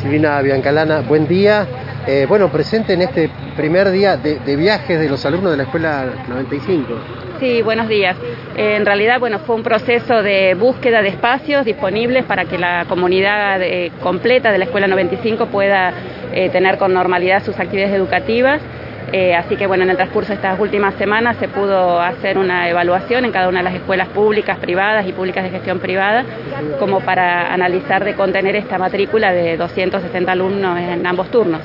[0.00, 1.66] Silvina Biancalana, buen día.
[2.06, 6.06] Eh, bueno, presente en este primer día de, viajes de los alumnos de la Escuela
[6.28, 6.86] 95.
[7.40, 8.16] Sí, buenos días.
[8.56, 12.84] Eh, en realidad, bueno, fue un proceso de búsqueda de espacios disponibles para que la
[12.88, 15.92] comunidad eh, completa de la Escuela 95 pueda
[16.52, 18.60] tener con normalidad sus actividades educativas.
[19.12, 22.68] Eh, así que bueno, en el transcurso de estas últimas semanas se pudo hacer una
[22.68, 26.24] evaluación en cada una de las escuelas públicas, privadas y públicas de gestión privada,
[26.78, 31.60] como para analizar de contener esta matrícula de 260 alumnos en ambos turnos.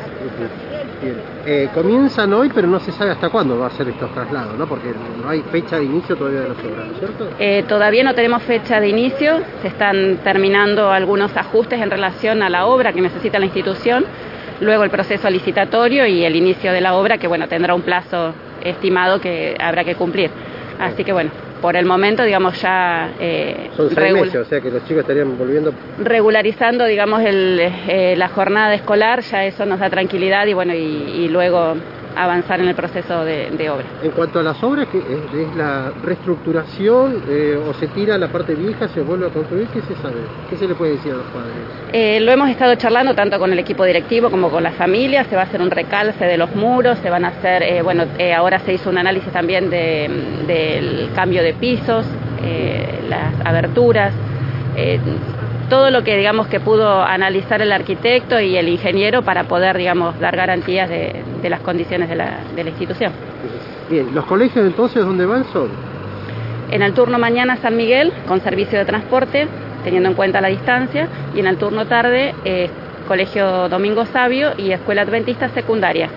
[1.02, 1.34] Bien.
[1.46, 4.66] Eh, comienzan hoy, pero no se sabe hasta cuándo va a ser estos traslados, ¿no?
[4.66, 7.30] Porque no hay fecha de inicio todavía de las obras, ¿cierto?
[7.38, 12.50] Eh, todavía no tenemos fecha de inicio, se están terminando algunos ajustes en relación a
[12.50, 14.06] la obra que necesita la institución
[14.62, 18.34] luego el proceso licitatorio y el inicio de la obra, que bueno, tendrá un plazo
[18.64, 20.30] estimado que habrá que cumplir.
[20.80, 21.32] Así que bueno,
[21.62, 23.12] por el momento, digamos, ya...
[23.20, 25.74] Eh, Son seis meses, o sea que los chicos estarían volviendo...
[26.04, 30.78] Regularizando, digamos, el, eh, la jornada escolar, ya eso nos da tranquilidad y bueno, y,
[30.78, 31.76] y luego
[32.16, 33.86] avanzar en el proceso de, de, obra.
[34.02, 38.28] En cuanto a las obras, ¿qué es, es la reestructuración eh, o se tira la
[38.28, 39.68] parte vieja, se vuelve a construir?
[39.68, 40.22] ¿Qué se sabe?
[40.50, 41.54] ¿Qué se le puede decir a los padres?
[41.92, 45.36] Eh, lo hemos estado charlando tanto con el equipo directivo como con las familias, se
[45.36, 48.06] va a hacer un recalce de los muros, se van a hacer, eh, bueno,
[48.36, 50.10] ahora se hizo un análisis también de,
[50.48, 52.06] del cambio de pisos,
[53.08, 54.14] las aberturas
[55.74, 60.20] todo lo que digamos que pudo analizar el arquitecto y el ingeniero para poder digamos
[60.20, 63.12] dar garantías de, de las condiciones de la, de la, institución.
[63.90, 65.70] Bien, ¿los colegios entonces dónde van son?
[66.70, 69.48] En el turno mañana San Miguel con servicio de transporte,
[69.84, 72.70] teniendo en cuenta la distancia, y en el turno tarde eh,
[73.08, 76.08] Colegio Domingo Sabio y Escuela Adventista Secundaria.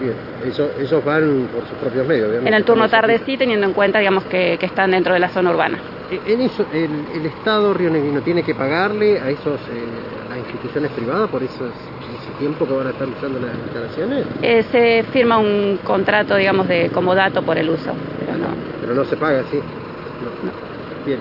[0.00, 0.14] Bien,
[0.50, 2.28] eso, esos van por sus propios medios.
[2.28, 5.20] Digamos, en el turno tarde sí, teniendo en cuenta digamos que, que están dentro de
[5.20, 5.76] la zona urbana.
[6.10, 10.90] En eso, el, el Estado rionegrino tiene que pagarle a esos eh, a las instituciones
[10.92, 14.26] privadas por esos, ese tiempo que van a estar usando las instalaciones.
[14.42, 18.48] Eh, se firma un contrato, digamos, de comodato por el uso, pero no.
[18.80, 19.56] Pero no se paga, sí.
[19.56, 20.50] No.
[20.50, 20.74] no.
[21.06, 21.20] Bien.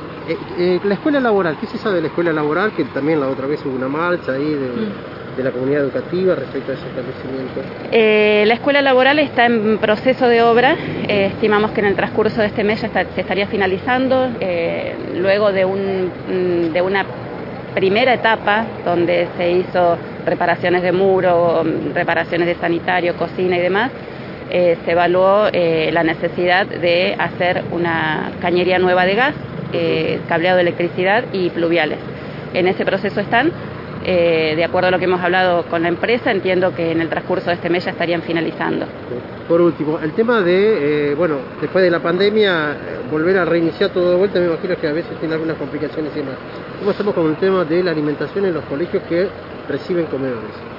[0.57, 2.73] Eh, la escuela laboral, ¿qué se sabe de la escuela laboral?
[2.73, 4.67] Que también la otra vez hubo una marcha ahí de.
[4.67, 7.61] Mm de la comunidad educativa respecto a ese establecimiento?
[7.91, 10.75] Eh, la escuela laboral está en proceso de obra,
[11.07, 12.89] eh, estimamos que en el transcurso de este mes se
[13.21, 17.05] estaría finalizando, eh, luego de, un, de una
[17.73, 23.91] primera etapa donde se hizo reparaciones de muro, reparaciones de sanitario, cocina y demás,
[24.51, 29.33] se evaluó la necesidad de hacer una cañería nueva de gas,
[30.29, 31.97] cableado de electricidad y pluviales.
[32.53, 33.51] En ese proceso están,
[34.03, 37.09] eh, de acuerdo a lo que hemos hablado con la empresa, entiendo que en el
[37.09, 38.85] transcurso de este mes ya estarían finalizando.
[39.47, 42.77] Por último, el tema de, eh, bueno, después de la pandemia,
[43.11, 46.19] volver a reiniciar todo de vuelta, me imagino que a veces tiene algunas complicaciones y
[46.19, 46.35] demás.
[46.79, 49.27] ¿Cómo estamos con el tema de la alimentación en los colegios que
[49.69, 50.72] reciben comedores?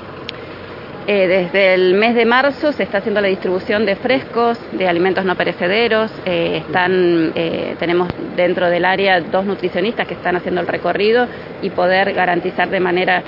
[1.06, 5.22] Eh, desde el mes de marzo se está haciendo la distribución de frescos, de alimentos
[5.26, 6.10] no perecederos.
[6.24, 11.26] Eh, están, eh, tenemos dentro del área dos nutricionistas que están haciendo el recorrido
[11.60, 13.22] y poder garantizar de manera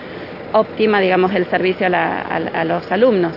[0.54, 3.32] óptima, digamos, el servicio a, la, a, a los alumnos.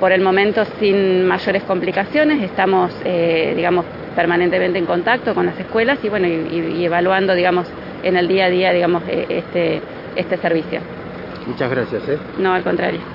[0.00, 3.84] por el momento, sin mayores complicaciones, estamos, digamos,
[4.16, 7.66] permanentemente en contacto con las escuelas y bueno, y evaluando, digamos,
[8.02, 9.80] en el día a día, digamos, este,
[10.16, 10.80] este servicio.
[11.44, 12.08] Muchas gracias.
[12.08, 12.20] ¿eh?
[12.36, 13.06] No, al contrario.